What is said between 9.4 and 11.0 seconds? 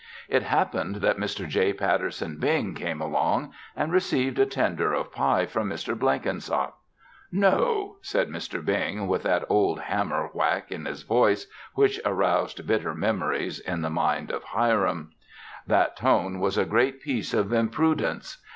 old hammer whack in